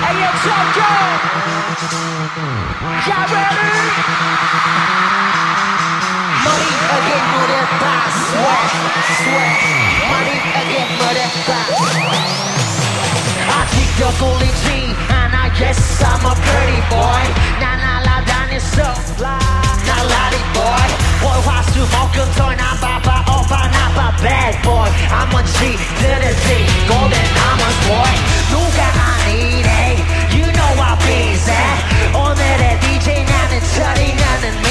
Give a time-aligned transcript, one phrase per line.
[0.00, 0.16] Hey,
[3.32, 3.68] ready?
[6.40, 8.70] Money again, money fast, Sweat,
[9.20, 9.60] sweat.
[10.08, 11.68] Money again, money back.
[13.44, 17.24] I kick the golden G, and I guess I'm a pretty boy.
[17.60, 18.16] Na na la,
[19.16, 19.36] fly.
[19.86, 20.22] Na la,
[20.56, 20.99] boy.
[21.22, 26.44] 我话是我跟在那爸爸欧巴那爸 bad boy I'm a G to the Z
[26.88, 28.12] golden diamond boy
[28.48, 28.80] 누가
[29.20, 29.68] 아니래
[30.32, 31.76] You know I be that
[32.16, 34.66] 오늘의 DJ 나는 철이 나는 미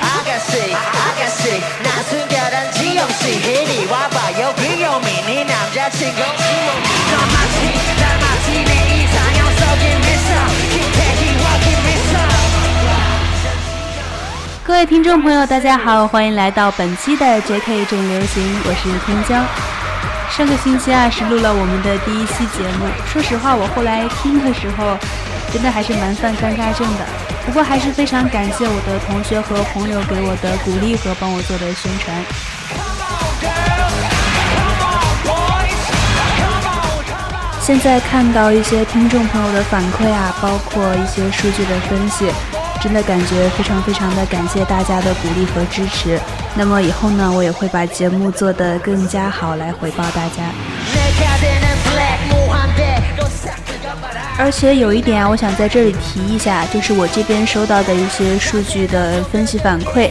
[0.00, 7.97] 아가씨 아가씨 나 순결한 지영씨 이리 와봐 여기 오미 네 남자친구 지영이 너 마치
[14.68, 19.42] 各位听众朋友，大家好，欢迎来到本期的 JK 正流行，我是天骄。
[20.30, 24.98] 上个星期啊是录了我们的第一期节目，说实话，我后来听的时候，
[25.50, 27.06] 真的还是蛮犯尴尬症的。
[27.46, 32.22] 不过还是非常感谢我的同学和朋友给我的鼓励和帮我做的宣传。
[37.62, 42.26] 现在看到一些听众朋友的反馈啊，包括一些数据的分析。
[42.80, 46.18] 真的感觉非常非常的感谢大家的鼓励和支持。
[46.54, 50.44] 那么以后呢，我也会把节目做得更加好，来回报大家。
[54.40, 60.10] 而且有一点啊，我想在这里提一下，就是我这边收到的一些数据的分析反馈。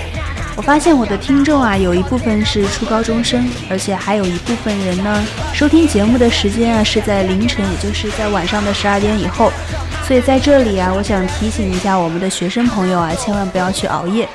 [0.58, 9.52] 我发现我的听众啊，有一部分是初高中生，而且还有一部分人呢，收听节目的时间啊是在凌晨，也就是在晚上的十二点以后。
[10.08, 14.26] 所以在这里啊，我想提醒一下我们的学生朋友啊，千万不要去熬夜，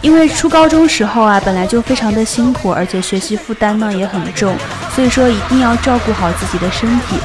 [0.00, 4.56] 因为初高中时候啊，本来就非常的辛苦，而且学习负担呢也很重，
[4.96, 7.16] 所以说一定要照顾好自己的身体。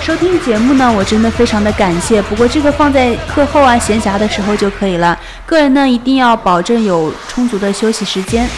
[0.00, 5.16] 收听节目呢，我真的非常的感谢，不过这个放在课后啊闲暇的时候就可以了。
[5.44, 8.48] 个人呢，一定要保证有充足的休息时间。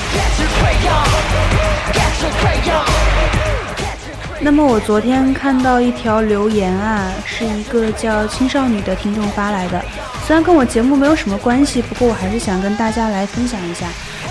[4.44, 9.82] 那么我昨天看到一条留言啊，是一个叫青少女的听众发来的，
[10.26, 13.86] 虽然跟我节目没有什么关系，不过我还是想跟大家来分享一下。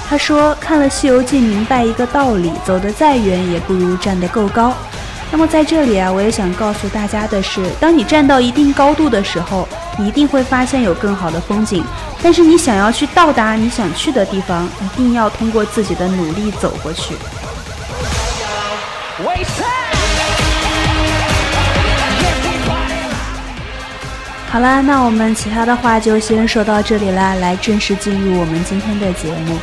[0.07, 4.71] 他说看了《西游记》，明白一个道理，走得再远也不如站得够高。
[5.31, 11.83] 那么在这里啊，我也想告诉大家的是，当你站到一定高度的时候，你一定会发现有更好的风景。
[12.21, 17.15] 但是你想要去到达你想去的地方，一定要通过自己的努力走过去。
[24.53, 29.57] 好啦，那我们其他的话就先说到这里啦，来正式进入我们今天的节目。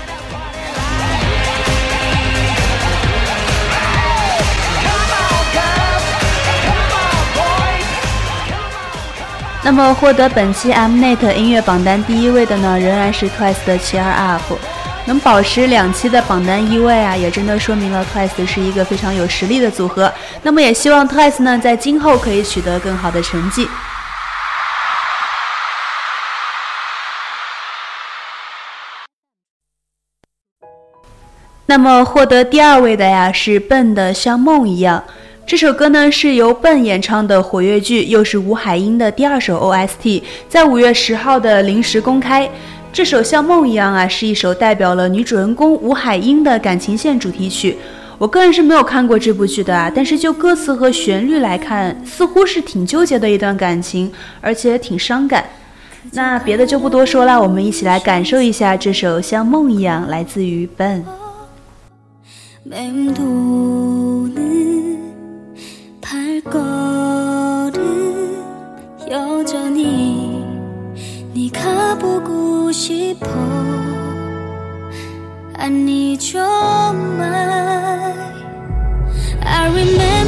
[9.63, 14.59] 那么获得本期 Mnet 音乐榜单第一位的呢，仍然是 Twice 的 Cheer Up，
[15.05, 20.13] 能保持两期的榜单一位啊，也真的说明了 Twice 是一个非常有实力的组合。
[20.43, 23.69] 那么也希望 Twice 呢，在今后可以取得更好的成绩。
[31.71, 35.01] 那么获得第二位的呀是笨的像梦一样，
[35.47, 42.51] 这首歌呢是由笨演唱的火乐剧，又是吴海英的第二首 OST，在五月十号的临时公开。
[42.93, 47.77] 这首像梦一样啊是一首代表了女主人公吴海英的感情线主题曲。
[48.19, 54.11] 我个人是没有看过这部剧的啊，但是就歌词和旋律来看，似乎是挺纠结的一段感情，
[54.41, 55.45] 而且挺伤感。
[56.11, 61.05] 那别的就不多说了，我们一起来感受一下这首像梦一样，来自于笨。
[62.71, 64.39] 맴도는
[66.01, 66.61] 발걸음.
[69.11, 70.45] 여전히
[71.35, 73.27] 네가 보고 싶어.
[75.55, 77.35] 아니 정말
[79.45, 80.20] I remember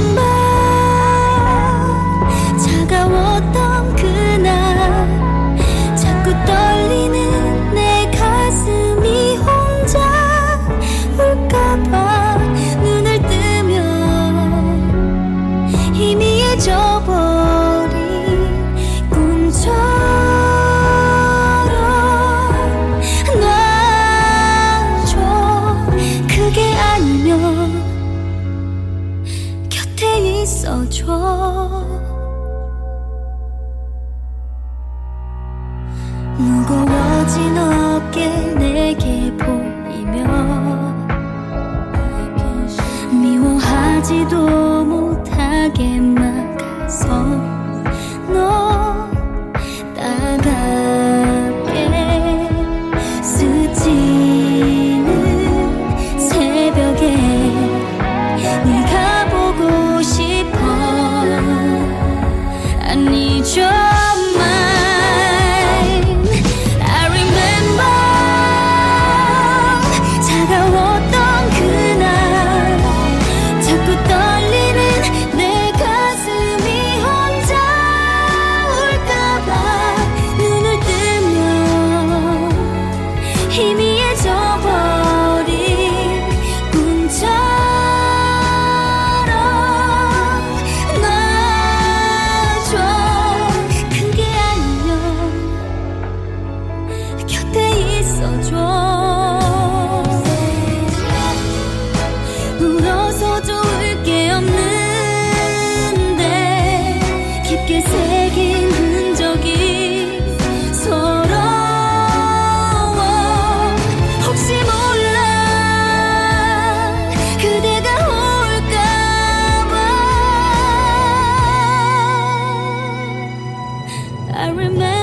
[124.34, 125.01] 那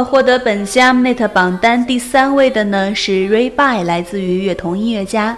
[0.00, 5.36] 获得本期 Mnet 榜单第三位的呢是 Ray Bai，来自于乐童音乐家。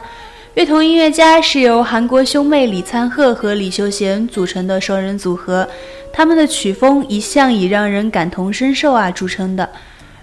[0.53, 5.67] 乐童音乐家是由韩国兄妹李灿赫和李秀贤组成的双人组合，
[6.13, 9.67] 他们的曲风一向以让人感同身受啊著称的。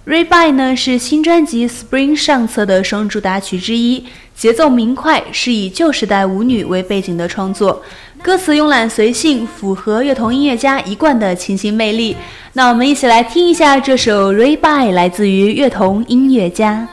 [0.06, 4.06] Ray Bai 呢是新专辑 Spring 上册的双主打曲之一，
[4.36, 7.84] 节奏明快，是以旧时代舞女为背景的创作。
[8.24, 12.16] 歌词慵懒随性，符合乐童音乐家一贯的清新魅力。
[12.54, 16.88] 那我们一起来听一下这首《Ray By》，来自于乐童音乐家。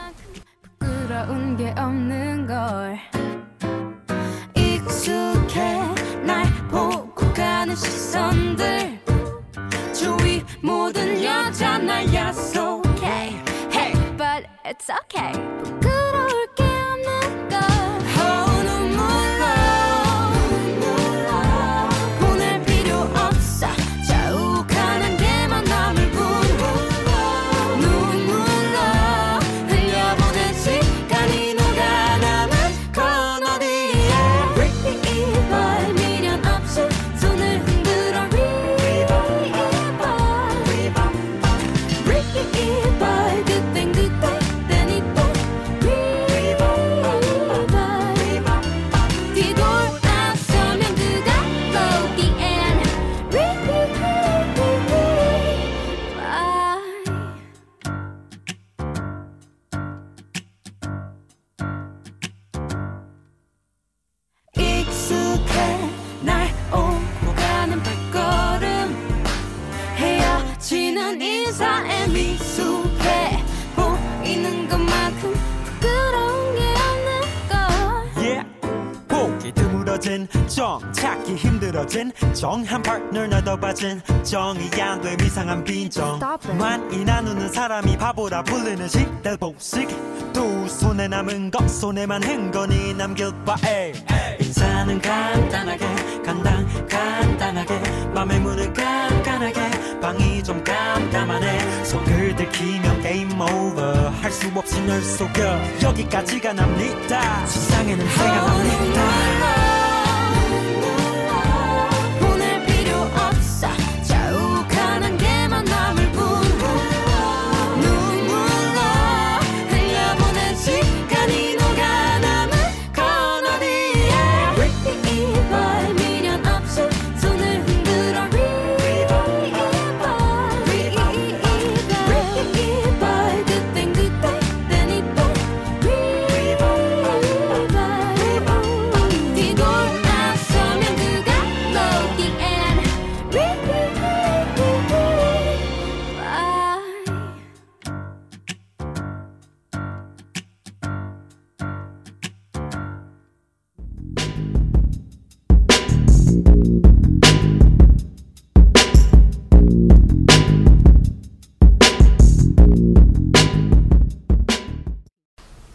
[82.39, 86.17] 정한 파트너 나도 빠진 정이 안돼 이상한 빈정.
[86.57, 89.89] 많이 나누는 사람이 바보라 불리는 시대 복식.
[90.31, 93.91] 두 손에 남은 것 손에만 흔거니 남길 바에
[94.39, 95.85] 인사는 간단하게
[96.23, 97.77] 간단 간단하게.
[98.13, 101.83] 맘의 문을 깐깐하게 방이 좀 깜깜하네.
[101.83, 105.81] 손을 들키면 게임 오버 할 수 없이 널 속여.
[105.83, 107.45] 여기까지가 납니다.
[107.45, 109.68] 세상에 냄새가 납니다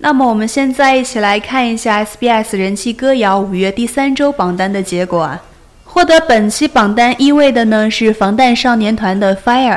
[0.04, 5.42] 那么我们现在一起来看一下 SBS 人气歌谣五月第三周榜单的结果啊。
[5.82, 9.73] 获得本期榜单一位的呢是防弹少年团的《Fire》，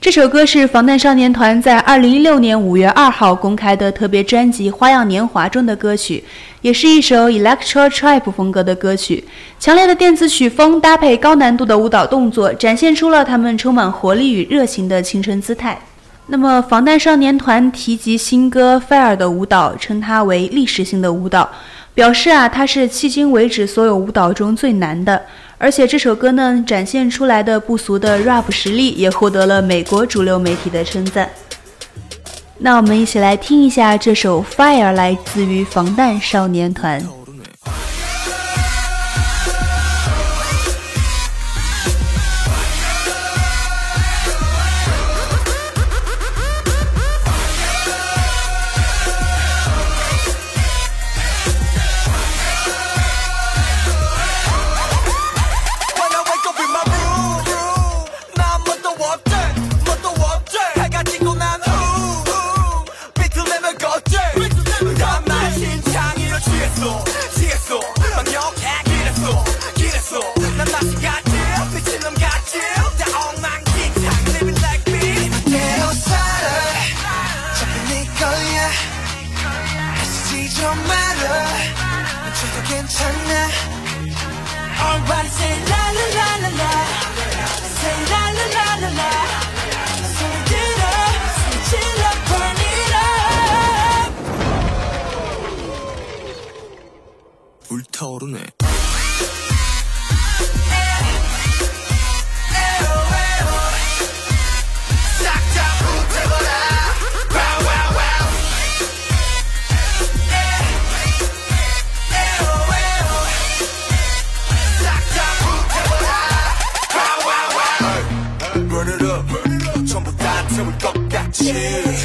[0.00, 6.24] 这首歌是防弹少年团在二零一六年五月二号公开的特别专辑《花样年华》中的歌曲，
[6.62, 9.24] 也是一首 Electro Trap 风格的歌曲。
[9.60, 15.78] 强烈的电子曲风搭配高难度的舞蹈动作，展现出了他们充满活力与热情的青春姿态。
[16.28, 21.48] 那么，防弹少年团提及新歌《Fire》的舞蹈，称它为历史性的舞蹈，
[21.94, 25.22] 表示啊，它是迄今为止所有舞蹈中最难的。
[25.56, 31.30] 而且这首歌呢，展现出来的不俗的 rap 实力，也获得了美国主流媒体的称赞。
[32.58, 37.00] 那我们一起来听一下这首《Fire》，来自于防弹少年团。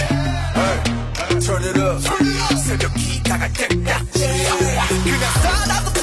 [0.01, 2.01] Hey, turn it up.
[2.01, 2.57] Turn it up.
[2.57, 4.01] 새벽 기다가 됐다.
[4.15, 5.03] Yeah.
[5.03, 6.00] 그냥 싸다도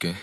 [0.00, 0.14] 那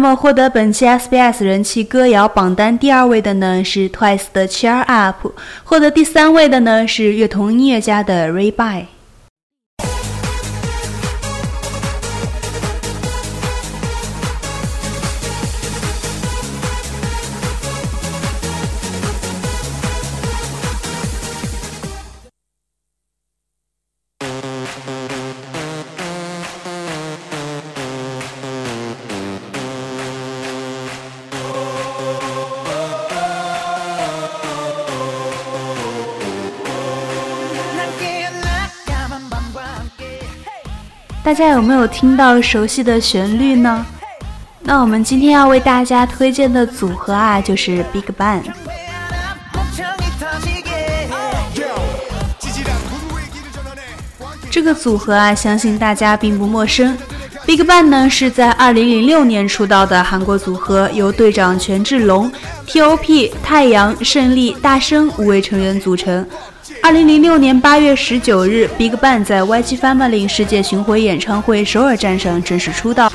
[0.00, 8.99] 那么，获得本期 SBS 人气歌谣榜单第二位的呢是 Twice 的 Cheer Up，获得第三位的呢是乐童音乐家的 Ray By。
[41.30, 43.86] 大家有没有听到熟悉的旋律呢？
[44.62, 48.42] 那我们今天要为大家推荐的组合啊，就是 Big Bang。
[54.50, 56.98] 这个组合啊，相信大家并不陌生。
[57.46, 62.28] Big Bang 呢是在2006年出道的韩国组合，由队长权志龙、
[62.66, 66.26] T.O.P、太阳、胜利、大生五位成员组成。
[66.82, 73.12] 2006年8月19日，Big Bang 在 YG Family 世界巡回演唱会首尔站上正式出道。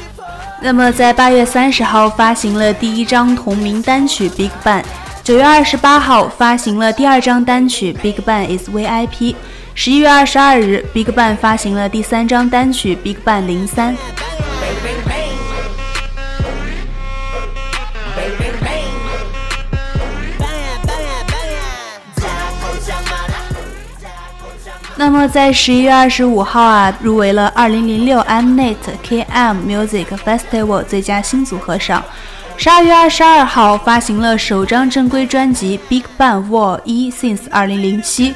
[0.61, 4.83] 那么在8月30号发行了第一张同名单曲《Big Bang》
[5.25, 9.33] ，9月28号发行了第二张单曲《Big Bang Is VIP》。
[9.73, 13.93] 十一月二十二日，Big Bang 发行了第三张单曲《Big Bang 零三》。
[24.97, 32.01] 那么在十一月二十五号啊，入围了二零零六 Mnet KM Music Festival 最佳新组合赏。
[32.55, 38.31] 十二月二十二号发行了首张正规专辑《Big Bang War 一 Since 二零零七》。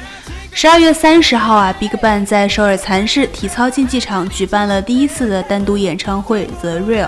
[0.52, 7.06] 十二月三十号啊，Big Bang 在首尔蚕市体操竞技场举办了第一次的单独演唱会《The Real》，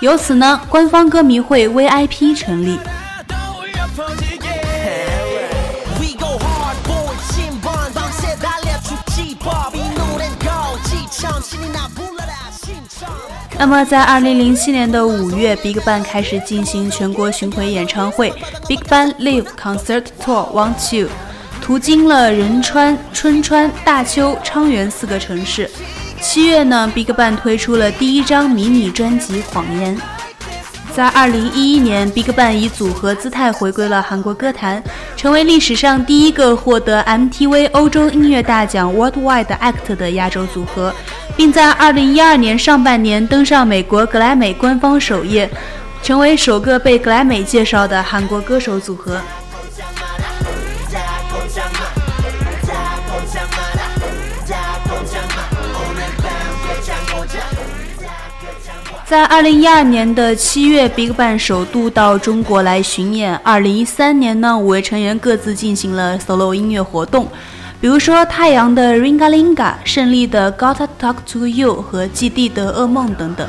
[0.00, 2.78] 由此呢，官方歌迷会 VIP 成立。
[13.58, 18.30] 那么，在二零零七年的五月，Big Bang 开始进行全国巡回演唱会，
[18.68, 21.06] 《Big Bang Live Concert Tour Want You》。
[21.62, 25.68] 途经了仁川、春川、大邱、昌原四个城市。
[26.20, 29.96] 七月呢，Big Bang 推出了第一张迷你专辑《谎言》。
[30.94, 34.82] 在二零一一年，Big Bang 以组合姿态回归了韩国歌坛，
[35.16, 40.94] 成为历史上第一个获得 MTV 欧洲音乐大奖 Worldwide Act 的亚洲组合，
[41.36, 45.48] 并在二零一二年上半年登上美国格莱美官方首页，
[46.02, 49.20] 成为首个被格莱美介绍的韩国歌手组合。
[59.04, 63.36] 在二零一二年的七月，Big Bang 首度到中国来巡演。
[63.36, 67.28] 二零一三年呢，五位成员各自进行了 solo 音乐活动，
[67.86, 73.46] 比如说太阳的 Ringa Linga、胜利的 Gotta Talk to You 和基地的噩梦等等。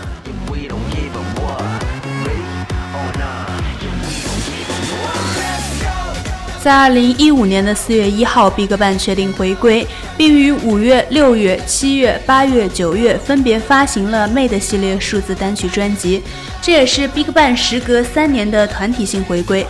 [6.61, 16.21] 在二零一五年的四月一号，Big Bang 确定回归，并于五月、六月、七月、八月、九月分别发行了《Made》系列数字单曲专辑，
[16.61, 19.65] 这也是 Big Bang 时隔三年的团体性回归。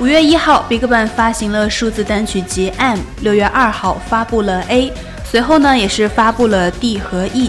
[0.00, 4.90] 五月一号，Big Bang 发行了数字单曲集《M》，六月二号发布了《A》，
[5.24, 7.48] 随后呢，也是发布了《D》和《E》。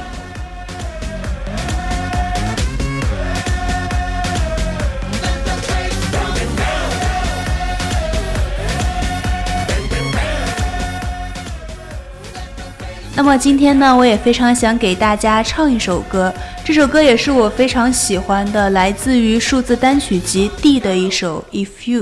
[13.16, 16.34] 那么今天呢，我也非常想给大家唱一首歌，
[16.66, 22.02] 这首歌也是我非常喜欢的，来自于数字单曲集 D 的一首《If You》。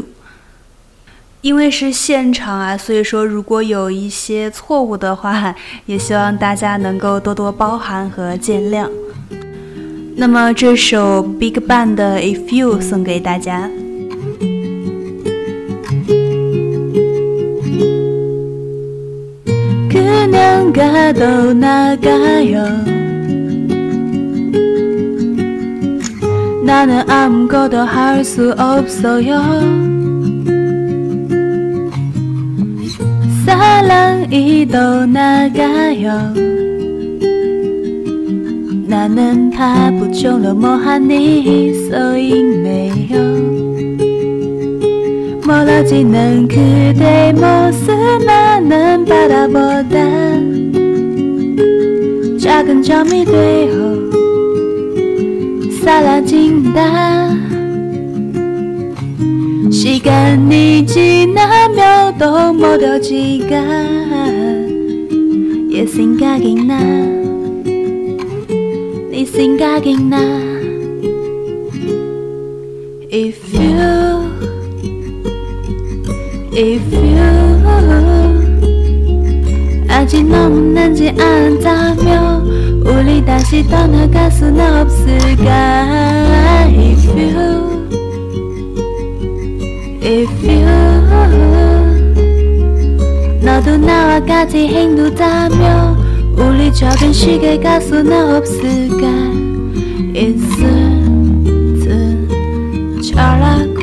[1.46, 5.54] 因为是现场啊，所以说如果有一些错误的话，
[5.86, 8.88] 也希望大家能够多多包涵和见谅。
[10.16, 13.68] 那么这首 Big Bang 的《If You》送给大家。
[19.88, 22.64] 그냥 가도 나가요
[26.64, 29.95] 나는 아무것도 할 수 없어요
[33.47, 36.33] 사랑이도 나가요.
[38.85, 43.15] 나는 바보처럼 뭐하니 써있네요.
[45.45, 49.95] 멀어지는 그대 모습만은 바라보다
[52.37, 53.97] 작은 점이 되어
[55.85, 57.37] 사라진다.
[59.71, 61.76] 시간이 지나며
[62.17, 63.55] 도 멀어지가
[65.71, 66.97] 옛 생각이 나네
[69.25, 70.17] 생각이 나.
[73.13, 74.27] If you
[76.53, 77.47] If you
[79.87, 85.85] 아직 너무 난지 않다면 우리 다시 떠나갈 순 없을까?
[86.69, 87.87] If you
[90.01, 91.46] If you
[93.57, 99.07] 너도 나와 같이 행동다면 우리 적은 시계 가수는 없을까?
[100.13, 101.41] 있을듯
[103.01, 103.79] 잘하고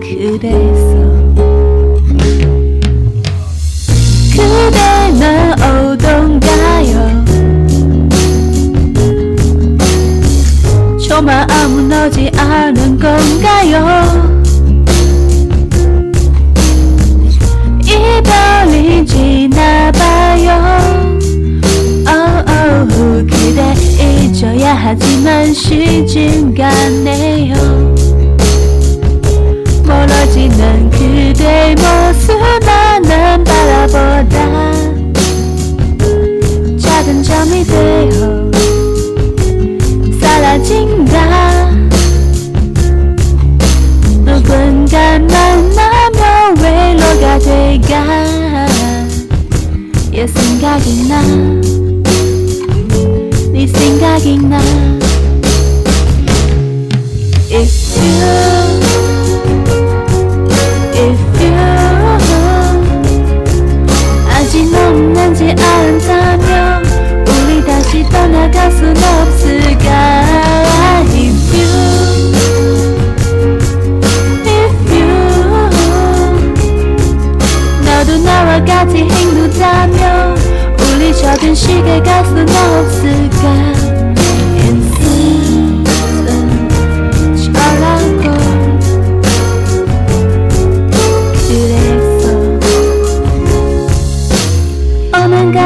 [0.00, 0.96] 그래서
[4.32, 7.22] 그대는 어떤가요?
[11.06, 14.01] 정말 아무나지 않은 건가요
[24.42, 27.54] 잊어야 하지만 쉬진 않네요.
[29.84, 34.72] 멀어지는 그대 모습 나는 바라보다
[36.76, 38.50] 작은 점이 되어
[40.20, 41.01] 사라진
[54.22, 54.81] けない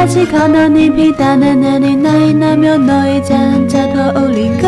[0.07, 4.61] 가지 건너니 비단은 나니 나이 나면 너의 잔자 더 올리고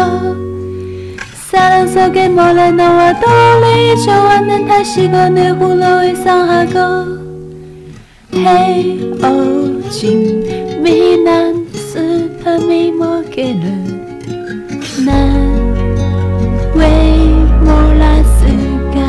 [1.49, 7.19] 사랑 속에 몰래 너와 떠올리져왔는 다시 건을 홀로 이상하고.
[8.33, 9.23] 헤어진
[10.83, 13.63] 미난 슬픔이 뭐길래
[15.05, 16.83] 난왜
[17.63, 18.99] 몰랐을까?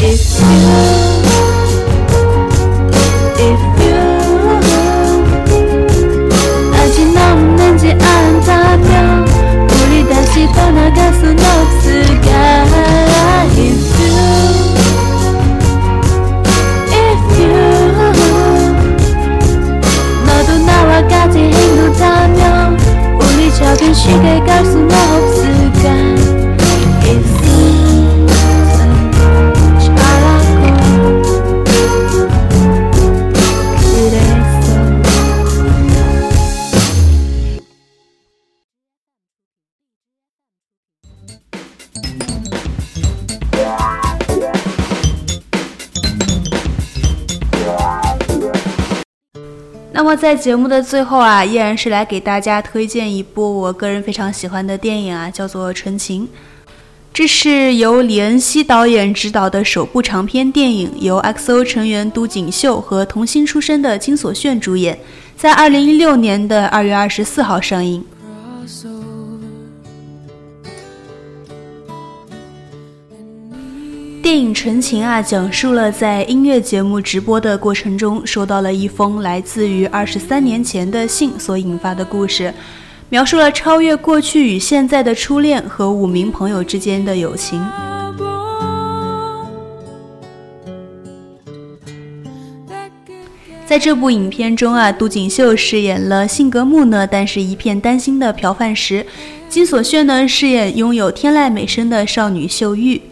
[0.00, 1.01] If you
[24.12, 25.51] 你该告诉我，不是。
[50.14, 56.24] 在节目的最后啊，依然是来给大家推荐一部我个人非常喜欢的电影啊，叫做《纯情》。
[57.12, 64.98] 这是由李恩熙导演执导的首部长篇电影，由 XO 成员都锦秀和童星出身的金所炫主演，
[65.36, 68.04] 在二零一六年的二月二十四号上映。
[74.22, 82.54] 电影《纯情》啊，讲述了在音乐节目直播的过程中，收到了一封来自于二十三年前的信所引发的故事，
[83.08, 87.60] 描述了超越过去与现在的初恋和五名朋友之间的友情。
[93.66, 99.04] 在这部影片中啊，杜锦秀饰演了性格木讷但是一片丹心的朴范石，
[99.48, 103.02] 金所炫呢饰演拥有天籁美声的少女秀玉。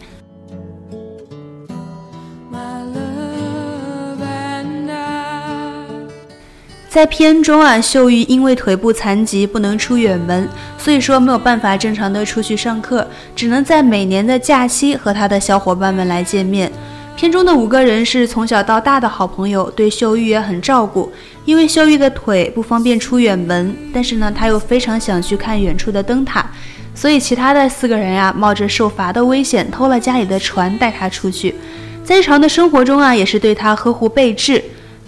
[6.91, 10.45] 在片中啊，秀玉因为腿部残疾不能出远门，
[10.77, 16.69] 所以说没有办法正常的出去上课，只能在每年的假期和他的小伙伴们来见面。
[17.15, 21.09] 片中的五个人是从小到大的好朋友，对秀玉也很照顾。
[21.45, 26.45] 因为秀玉的腿不方便出远门，但是呢，他又非常想去看远处的灯塔，
[26.93, 31.55] 所以其他的四个人呀，冒着受罚的危险偷了家里的船带他出去。
[32.03, 34.61] 在日常的生活中啊，也是对他呵护备至。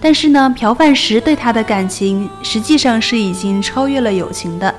[0.04, 4.76] 但是呢，朴范石对他的感情实际上是已经超越了友情的。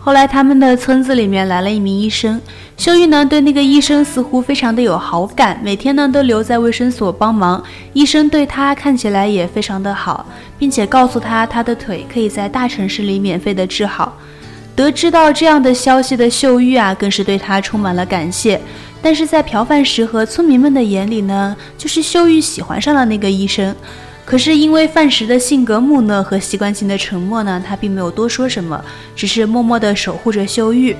[0.00, 2.40] 后来，他们的村子里面来了一名医生，
[2.76, 7.62] 秀玉呢对那个医生似乎非常的有好感，每天呢都留在卫生所帮忙。
[7.92, 10.26] 医生对他看起来也非常的好，
[10.58, 14.18] 并且告诉他他的腿可以在大城市里免费的治好。
[14.74, 18.60] 得知到这样的消息的秀玉啊，更是对他充满了感谢。
[19.02, 23.74] 但是在朴范石和村民们的眼里呢，就是秀玉喜欢上了那个医生。
[24.24, 28.82] 可是因为范石的性格木讷和习惯性的沉默呢，他并没有多说什么，
[29.16, 30.96] 只是默默地守护着秀玉。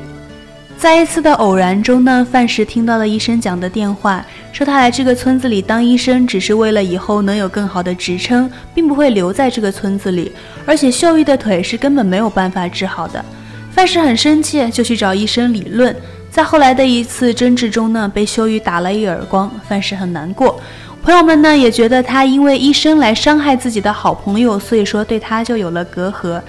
[0.77, 10.33] 在一次的偶然中呢，范石听到了医生讲的电话，说他来这个村子里当医生，只是为了以后能有更好的职称，并不会留在这个村子里。
[10.67, 13.25] 而且秀玉的腿是根本没有办法治好的。
[13.71, 15.95] 范石很生气，就去找医生理论。
[16.33, 20.59] 在后来的一次争执中呢，被秀玉打了一耳光，范石很难过。
[21.03, 26.40] 朋友们呢也觉得他因为医生来伤害自己的好朋友，所以说对他就有了隔阂。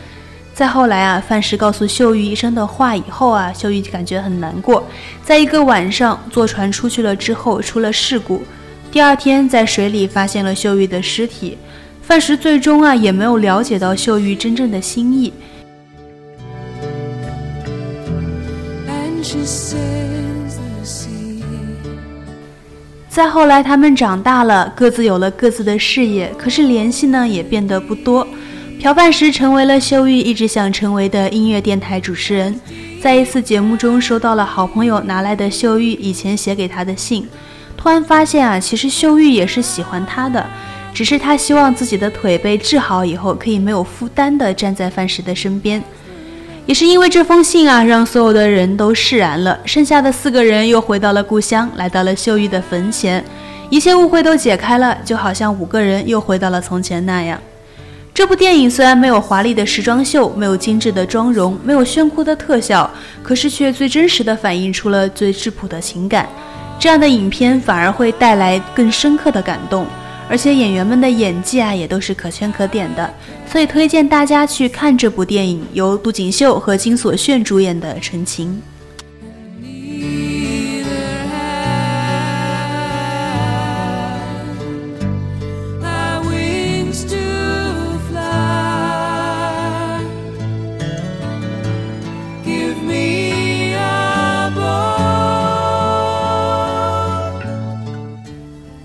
[0.54, 4.88] 再后来啊，范石告诉秀玉医生的话以后啊，秀玉就感觉很难过。
[5.22, 8.42] 在一个晚上，坐船出去了之后出了事故，
[8.90, 11.58] 第二天在水里发现了秀玉的尸体。
[12.02, 15.34] 范石最终啊也没有了解到秀玉真正的心意。
[23.10, 28.28] 再后来，他们长大了，各自有了各自的事业，可是联系呢也变得不多。
[28.82, 32.60] 朴范石成为了秀玉一直想成为的音乐电台主持人。
[33.02, 37.28] 在一次节目中，收到了好朋友拿来的秀玉以前写给他的信，
[37.78, 40.46] 突然发现啊，其实秀玉也是喜欢他的，
[40.94, 45.84] 只是他希望自己的腿被治好以后，可以没有负担的站在范石的身边。
[46.66, 49.60] 也是因为这封信啊，让所有的人都释然了。
[49.66, 53.24] 剩下的四个人又回到了故乡，来到了秀玉的坟前，
[53.70, 57.38] 一切误会都解开了，就好像五个人又回到了从前那样。
[58.14, 62.90] 这部电影虽然没有华丽的时装秀，没有精致的妆容，没有炫酷的特效，
[63.22, 66.30] 可是却最真实的反映出了最质朴的情感。
[66.80, 69.86] 这样的影片反而会带来更深刻的感动，
[70.30, 73.14] 而且演员们的演技啊也都是可圈可点的，
[73.48, 78.50] 所以推荐大家去看这部电影，由杜锦绣和金所炫主演的《陈情》。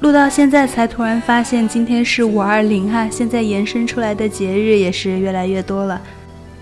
[0.08, 6.00] 录到现在才突然发现，今天是五二零哈，现在延伸出来的节日也是越来越多了。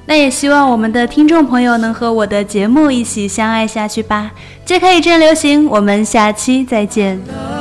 [0.04, 4.32] 那也希望我们的听众朋友能和我的节目一起相爱下去吧。
[4.64, 7.55] 这可以正流行，我们下期再见。